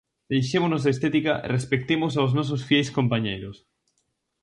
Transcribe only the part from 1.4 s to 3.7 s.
e respectemos aos nosos fieis compañeiros.